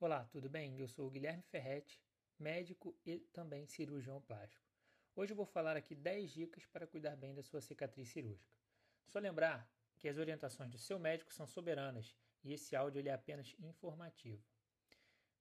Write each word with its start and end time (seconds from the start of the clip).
Olá, 0.00 0.24
tudo 0.32 0.50
bem? 0.50 0.78
Eu 0.78 0.88
sou 0.88 1.06
o 1.06 1.10
Guilherme 1.10 1.42
Ferretti, 1.44 2.02
médico 2.38 2.94
e 3.06 3.20
também 3.32 3.64
cirurgião 3.64 4.20
plástico. 4.20 4.66
Hoje 5.14 5.32
eu 5.32 5.36
vou 5.36 5.46
falar 5.46 5.76
aqui 5.76 5.94
10 5.94 6.32
dicas 6.32 6.66
para 6.66 6.86
cuidar 6.86 7.14
bem 7.16 7.32
da 7.32 7.44
sua 7.44 7.60
cicatriz 7.60 8.08
cirúrgica. 8.08 8.52
Só 9.06 9.20
lembrar 9.20 9.70
que 9.96 10.08
as 10.08 10.18
orientações 10.18 10.68
do 10.68 10.78
seu 10.78 10.98
médico 10.98 11.32
são 11.32 11.46
soberanas 11.46 12.14
e 12.42 12.52
esse 12.52 12.74
áudio 12.74 12.98
ele 12.98 13.08
é 13.08 13.12
apenas 13.12 13.54
informativo. 13.60 14.44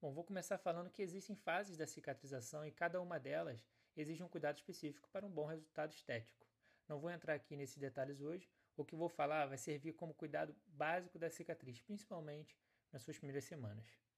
Bom, 0.00 0.12
vou 0.12 0.22
começar 0.22 0.58
falando 0.58 0.90
que 0.90 1.02
existem 1.02 1.34
fases 1.34 1.76
da 1.76 1.86
cicatrização 1.86 2.64
e 2.64 2.70
cada 2.70 3.00
uma 3.00 3.18
delas 3.18 3.66
exige 3.96 4.22
um 4.22 4.28
cuidado 4.28 4.58
específico 4.58 5.08
para 5.08 5.26
um 5.26 5.30
bom 5.30 5.46
resultado 5.46 5.92
estético. 5.92 6.46
Não 6.86 7.00
vou 7.00 7.10
entrar 7.10 7.34
aqui 7.34 7.56
nesses 7.56 7.78
detalhes 7.78 8.20
hoje, 8.20 8.48
o 8.76 8.84
que 8.84 8.94
vou 8.94 9.08
falar 9.08 9.46
vai 9.46 9.58
servir 9.58 9.94
como 9.94 10.14
cuidado 10.14 10.54
básico 10.66 11.18
da 11.18 11.30
cicatriz, 11.30 11.80
principalmente 11.80 12.56
nas 12.92 13.02
suas 13.02 13.16
primeiras 13.16 13.44
semanas. 13.44 14.11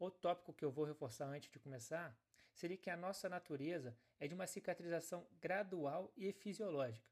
Outro 0.00 0.18
tópico 0.18 0.54
que 0.54 0.64
eu 0.64 0.70
vou 0.70 0.86
reforçar 0.86 1.26
antes 1.26 1.50
de 1.50 1.58
começar 1.58 2.18
seria 2.54 2.78
que 2.78 2.88
a 2.88 2.96
nossa 2.96 3.28
natureza 3.28 3.94
é 4.18 4.26
de 4.26 4.34
uma 4.34 4.46
cicatrização 4.46 5.28
gradual 5.38 6.10
e 6.16 6.32
fisiológica. 6.32 7.06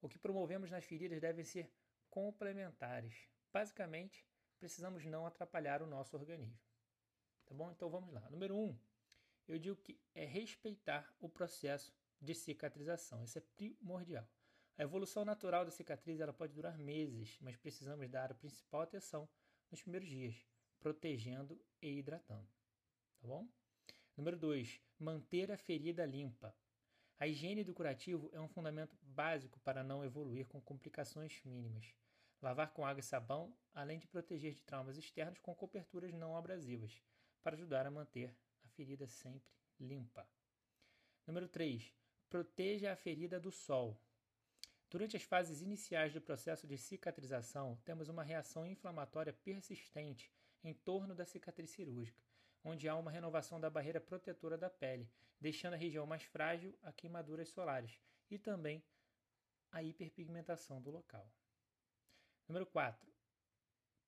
O 0.00 0.08
que 0.08 0.18
promovemos 0.18 0.70
nas 0.70 0.82
feridas 0.82 1.20
devem 1.20 1.44
ser 1.44 1.70
complementares. 2.08 3.28
Basicamente, 3.52 4.26
precisamos 4.58 5.04
não 5.04 5.26
atrapalhar 5.26 5.82
o 5.82 5.86
nosso 5.86 6.16
organismo. 6.16 6.58
Tá 7.44 7.54
bom? 7.54 7.70
Então 7.70 7.90
vamos 7.90 8.14
lá. 8.14 8.26
Número 8.30 8.56
1, 8.56 8.64
um, 8.64 8.78
eu 9.46 9.58
digo 9.58 9.76
que 9.76 10.00
é 10.14 10.24
respeitar 10.24 11.14
o 11.20 11.28
processo 11.28 11.94
de 12.18 12.34
cicatrização. 12.34 13.22
Isso 13.22 13.36
é 13.36 13.42
primordial. 13.42 14.26
A 14.78 14.82
evolução 14.82 15.22
natural 15.22 15.66
da 15.66 15.70
cicatriz 15.70 16.18
ela 16.18 16.32
pode 16.32 16.54
durar 16.54 16.78
meses, 16.78 17.36
mas 17.42 17.58
precisamos 17.58 18.08
dar 18.08 18.32
a 18.32 18.34
principal 18.34 18.80
atenção 18.80 19.28
nos 19.70 19.82
primeiros 19.82 20.08
dias 20.08 20.46
protegendo 20.82 21.58
e 21.80 21.98
hidratando. 21.98 22.48
Tá 23.20 23.28
bom? 23.28 23.48
Número 24.16 24.36
2. 24.36 24.80
Manter 24.98 25.52
a 25.52 25.56
ferida 25.56 26.04
limpa. 26.04 26.54
A 27.20 27.28
higiene 27.28 27.62
do 27.62 27.72
curativo 27.72 28.28
é 28.32 28.40
um 28.40 28.48
fundamento 28.48 28.96
básico 29.00 29.60
para 29.60 29.84
não 29.84 30.04
evoluir 30.04 30.44
com 30.48 30.60
complicações 30.60 31.40
mínimas. 31.44 31.94
Lavar 32.42 32.72
com 32.72 32.84
água 32.84 32.98
e 32.98 33.04
sabão, 33.04 33.56
além 33.72 34.00
de 34.00 34.08
proteger 34.08 34.54
de 34.54 34.62
traumas 34.64 34.98
externos 34.98 35.38
com 35.38 35.54
coberturas 35.54 36.12
não 36.12 36.36
abrasivas, 36.36 37.00
para 37.44 37.54
ajudar 37.54 37.86
a 37.86 37.90
manter 37.90 38.36
a 38.64 38.68
ferida 38.70 39.06
sempre 39.06 39.52
limpa. 39.78 40.28
Número 41.24 41.46
3. 41.46 41.94
Proteja 42.28 42.92
a 42.92 42.96
ferida 42.96 43.38
do 43.38 43.52
sol. 43.52 43.96
Durante 44.90 45.16
as 45.16 45.22
fases 45.22 45.62
iniciais 45.62 46.12
do 46.12 46.20
processo 46.20 46.66
de 46.66 46.76
cicatrização, 46.76 47.78
temos 47.84 48.08
uma 48.08 48.24
reação 48.24 48.66
inflamatória 48.66 49.32
persistente 49.32 50.30
em 50.62 50.74
torno 50.74 51.14
da 51.14 51.24
cicatriz 51.24 51.70
cirúrgica, 51.70 52.22
onde 52.64 52.88
há 52.88 52.96
uma 52.96 53.10
renovação 53.10 53.60
da 53.60 53.70
barreira 53.70 54.00
protetora 54.00 54.56
da 54.56 54.70
pele, 54.70 55.10
deixando 55.40 55.74
a 55.74 55.76
região 55.76 56.06
mais 56.06 56.22
frágil 56.22 56.76
a 56.82 56.92
queimaduras 56.92 57.48
solares 57.48 58.00
e 58.30 58.38
também 58.38 58.82
a 59.70 59.82
hiperpigmentação 59.82 60.80
do 60.80 60.90
local. 60.90 61.28
Número 62.46 62.66
4. 62.66 63.10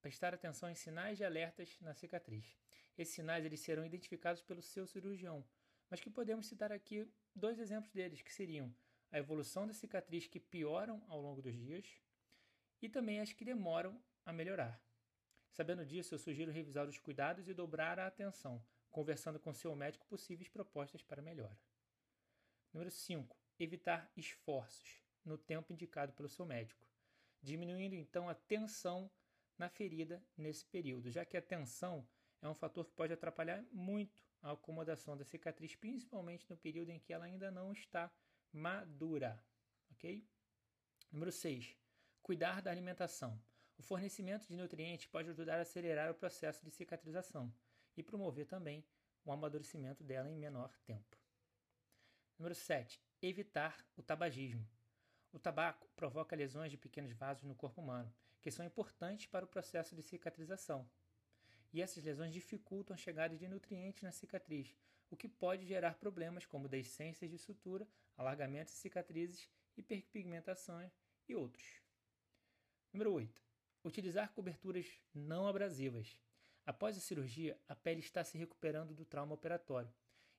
Prestar 0.00 0.34
atenção 0.34 0.68
em 0.70 0.74
sinais 0.74 1.16
de 1.16 1.24
alertas 1.24 1.80
na 1.80 1.94
cicatriz. 1.94 2.56
Esses 2.96 3.14
sinais 3.14 3.44
eles 3.44 3.60
serão 3.60 3.86
identificados 3.86 4.42
pelo 4.42 4.62
seu 4.62 4.86
cirurgião, 4.86 5.44
mas 5.88 6.00
que 6.00 6.10
podemos 6.10 6.46
citar 6.46 6.70
aqui 6.70 7.10
dois 7.34 7.58
exemplos 7.58 7.92
deles, 7.92 8.20
que 8.20 8.32
seriam 8.32 8.74
a 9.10 9.18
evolução 9.18 9.66
da 9.66 9.72
cicatriz 9.72 10.26
que 10.26 10.38
pioram 10.38 11.02
ao 11.08 11.20
longo 11.20 11.40
dos 11.40 11.54
dias 11.54 11.86
e 12.82 12.88
também 12.88 13.20
as 13.20 13.32
que 13.32 13.44
demoram 13.44 13.98
a 14.26 14.32
melhorar. 14.32 14.80
Sabendo 15.54 15.86
disso, 15.86 16.12
eu 16.12 16.18
sugiro 16.18 16.50
revisar 16.50 16.88
os 16.88 16.98
cuidados 16.98 17.48
e 17.48 17.54
dobrar 17.54 17.96
a 18.00 18.08
atenção, 18.08 18.60
conversando 18.90 19.38
com 19.38 19.54
seu 19.54 19.72
médico 19.76 20.04
possíveis 20.08 20.48
propostas 20.48 21.00
para 21.00 21.22
melhora. 21.22 21.56
Número 22.72 22.90
5. 22.90 23.36
Evitar 23.60 24.10
esforços 24.16 25.00
no 25.24 25.38
tempo 25.38 25.72
indicado 25.72 26.12
pelo 26.12 26.28
seu 26.28 26.44
médico, 26.44 26.84
diminuindo 27.40 27.94
então 27.94 28.28
a 28.28 28.34
tensão 28.34 29.08
na 29.56 29.68
ferida 29.68 30.20
nesse 30.36 30.66
período, 30.66 31.08
já 31.08 31.24
que 31.24 31.36
a 31.36 31.42
tensão 31.42 32.04
é 32.42 32.48
um 32.48 32.54
fator 32.54 32.84
que 32.84 32.92
pode 32.92 33.12
atrapalhar 33.12 33.64
muito 33.70 34.24
a 34.42 34.50
acomodação 34.50 35.16
da 35.16 35.24
cicatriz, 35.24 35.76
principalmente 35.76 36.50
no 36.50 36.56
período 36.56 36.90
em 36.90 36.98
que 36.98 37.12
ela 37.12 37.26
ainda 37.26 37.52
não 37.52 37.72
está 37.72 38.10
madura. 38.52 39.40
Ok? 39.92 40.26
Número 41.12 41.30
6. 41.30 41.76
Cuidar 42.20 42.60
da 42.60 42.72
alimentação. 42.72 43.40
O 43.76 43.82
fornecimento 43.82 44.46
de 44.46 44.56
nutrientes 44.56 45.06
pode 45.06 45.30
ajudar 45.30 45.58
a 45.58 45.62
acelerar 45.62 46.10
o 46.10 46.14
processo 46.14 46.64
de 46.64 46.70
cicatrização 46.70 47.52
e 47.96 48.02
promover 48.02 48.46
também 48.46 48.84
o 49.24 49.32
amadurecimento 49.32 50.02
dela 50.02 50.30
em 50.30 50.36
menor 50.36 50.76
tempo. 50.84 51.18
Número 52.38 52.54
7. 52.54 53.00
Evitar 53.22 53.86
o 53.96 54.02
tabagismo. 54.02 54.66
O 55.32 55.38
tabaco 55.38 55.88
provoca 55.96 56.36
lesões 56.36 56.70
de 56.70 56.76
pequenos 56.76 57.12
vasos 57.12 57.44
no 57.44 57.54
corpo 57.54 57.80
humano, 57.80 58.14
que 58.40 58.50
são 58.50 58.64
importantes 58.64 59.26
para 59.26 59.44
o 59.44 59.48
processo 59.48 59.94
de 59.96 60.02
cicatrização 60.02 60.88
e 61.74 61.82
essas 61.82 62.04
lesões 62.04 62.32
dificultam 62.32 62.94
a 62.94 62.96
chegada 62.96 63.36
de 63.36 63.48
nutrientes 63.48 64.04
na 64.04 64.12
cicatriz, 64.12 64.72
o 65.10 65.16
que 65.16 65.28
pode 65.28 65.66
gerar 65.66 65.98
problemas 65.98 66.46
como 66.46 66.68
deiscências 66.68 67.28
de 67.28 67.36
sutura, 67.36 67.86
alargamentos 68.16 68.74
de 68.74 68.78
cicatrizes, 68.78 69.50
hiperpigmentações 69.76 70.92
e 71.28 71.34
outros. 71.34 71.82
Número 72.92 73.12
8. 73.12 73.43
Utilizar 73.84 74.32
coberturas 74.32 74.86
não 75.12 75.46
abrasivas. 75.46 76.18
Após 76.64 76.96
a 76.96 77.00
cirurgia, 77.00 77.58
a 77.68 77.76
pele 77.76 78.00
está 78.00 78.24
se 78.24 78.38
recuperando 78.38 78.94
do 78.94 79.04
trauma 79.04 79.34
operatório 79.34 79.92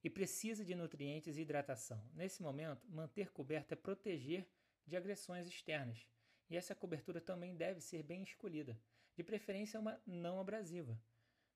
e 0.03 0.09
precisa 0.09 0.65
de 0.65 0.73
nutrientes 0.73 1.37
e 1.37 1.41
hidratação. 1.41 2.03
Nesse 2.13 2.41
momento, 2.41 2.87
manter 2.89 3.31
coberta 3.31 3.75
é 3.75 3.77
proteger 3.77 4.47
de 4.85 4.97
agressões 4.97 5.47
externas. 5.47 6.07
E 6.49 6.57
essa 6.57 6.75
cobertura 6.75 7.21
também 7.21 7.55
deve 7.55 7.79
ser 7.79 8.03
bem 8.03 8.23
escolhida, 8.23 8.79
de 9.15 9.23
preferência 9.23 9.79
uma 9.79 10.01
não 10.05 10.39
abrasiva 10.39 10.99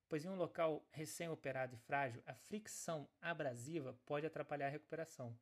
pois 0.10 0.26
em 0.26 0.30
um 0.30 0.36
local 0.36 0.84
recém-operado 0.92 1.76
e 1.76 1.78
frágil, 1.78 2.24
a 2.26 2.34
fricção 2.34 3.08
abrasiva 3.22 3.94
pode 4.08 4.26
atrapalhar 4.26 4.66
a 4.66 4.72
recuperação. 4.72 5.38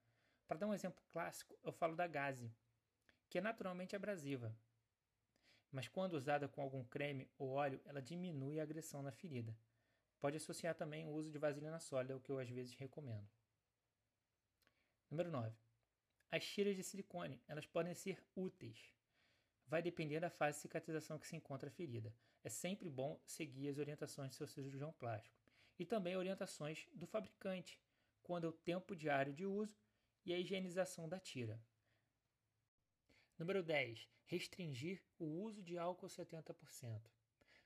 Para 0.45 0.57
dar 0.57 0.67
um 0.67 0.73
exemplo 0.73 1.01
clássico, 1.09 1.57
eu 1.63 1.71
falo 1.71 1.95
da 1.95 2.05
gaze, 2.05 2.53
que 3.29 3.37
é 3.37 3.41
naturalmente 3.41 3.95
abrasiva, 3.95 4.53
mas 5.71 5.87
quando 5.87 6.13
usada 6.13 6.47
com 6.47 6.61
algum 6.61 6.83
creme 6.83 7.29
ou 7.37 7.51
óleo, 7.51 7.81
ela 7.85 8.01
diminui 8.01 8.59
a 8.59 8.63
agressão 8.63 9.01
na 9.01 9.11
ferida. 9.11 9.57
Pode 10.19 10.37
associar 10.37 10.75
também 10.75 11.05
o 11.05 11.11
uso 11.11 11.31
de 11.31 11.37
vaselina 11.37 11.79
sólida, 11.79 12.15
o 12.15 12.19
que 12.19 12.31
eu 12.31 12.39
às 12.39 12.49
vezes 12.49 12.73
recomendo. 12.75 13.27
Número 15.09 15.31
9. 15.31 15.55
As 16.31 16.45
tiras 16.45 16.75
de 16.75 16.83
silicone, 16.83 17.41
elas 17.47 17.65
podem 17.65 17.93
ser 17.93 18.21
úteis, 18.35 18.93
vai 19.67 19.81
depender 19.81 20.19
da 20.19 20.29
fase 20.29 20.57
de 20.57 20.61
cicatrização 20.61 21.19
que 21.19 21.27
se 21.27 21.35
encontra 21.35 21.69
a 21.69 21.71
ferida. 21.71 22.13
É 22.43 22.49
sempre 22.49 22.89
bom 22.89 23.19
seguir 23.25 23.69
as 23.69 23.77
orientações 23.77 24.31
do 24.31 24.35
seu 24.35 24.47
cirurgião 24.47 24.91
plástico 24.93 25.37
e 25.77 25.85
também 25.85 26.15
orientações 26.15 26.87
do 26.93 27.05
fabricante 27.05 27.79
quando 28.23 28.45
é 28.45 28.49
o 28.49 28.53
tempo 28.53 28.95
diário 28.95 29.33
de 29.33 29.45
uso 29.45 29.77
e 30.25 30.33
a 30.33 30.39
higienização 30.39 31.07
da 31.07 31.19
tira. 31.19 31.61
Número 33.37 33.61
10. 33.61 34.09
Restringir 34.25 34.99
o 35.19 35.25
uso 35.25 35.61
de 35.61 35.77
álcool 35.77 36.07
70%. 36.07 37.07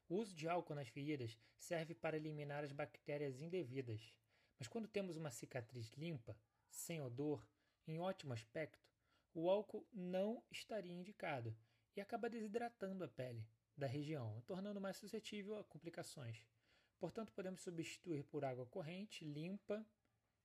O 0.10 0.16
uso 0.16 0.36
de 0.36 0.46
álcool 0.46 0.76
nas 0.76 0.90
feridas 0.90 1.40
serve 1.58 1.96
para 1.96 2.18
eliminar 2.18 2.62
as 2.62 2.74
bactérias 2.74 3.40
indevidas, 3.40 4.14
mas 4.60 4.68
quando 4.68 4.90
temos 4.90 5.16
uma 5.16 5.32
cicatriz 5.32 5.88
limpa, 5.94 6.38
sem 6.70 7.02
odor, 7.02 7.48
em 7.88 8.00
ótimo 8.00 8.34
aspecto, 8.34 8.86
o 9.34 9.50
álcool 9.50 9.88
não 9.94 10.44
estaria 10.52 10.92
indicado 10.92 11.56
e 11.96 12.02
acaba 12.02 12.30
desidratando 12.30 13.06
a 13.06 13.08
pele 13.08 13.48
da 13.78 13.88
região, 13.88 14.42
tornando 14.46 14.82
mais 14.82 14.98
suscetível 14.98 15.58
a 15.58 15.64
complicações. 15.64 16.46
Portanto, 17.00 17.32
podemos 17.32 17.62
substituir 17.62 18.26
por 18.26 18.44
água 18.44 18.66
corrente, 18.66 19.24
limpa 19.24 19.88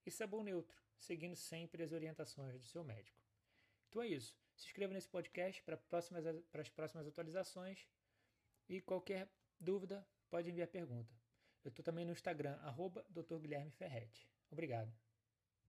e 0.06 0.10
sabão 0.12 0.44
neutro, 0.44 0.80
seguindo 0.96 1.34
sempre 1.34 1.82
as 1.82 1.90
orientações 1.90 2.56
do 2.60 2.64
seu 2.64 2.84
médico. 2.84 3.20
Então 3.88 4.02
é 4.02 4.06
isso. 4.06 4.38
Se 4.56 4.66
inscreva 4.66 4.92
nesse 4.92 5.08
podcast 5.08 5.62
para, 5.62 5.76
próximas, 5.76 6.24
para 6.50 6.62
as 6.62 6.68
próximas 6.68 7.06
atualizações 7.06 7.86
e 8.68 8.80
qualquer 8.80 9.28
dúvida 9.60 10.06
pode 10.30 10.50
enviar 10.50 10.68
pergunta. 10.68 11.14
Eu 11.62 11.68
estou 11.68 11.84
também 11.84 12.04
no 12.04 12.12
Instagram, 12.12 12.56
arroba 12.62 13.04
Dr. 13.10 13.38
Guilherme 13.38 13.70
Ferretti. 13.72 14.28
Obrigado. 14.50 15.05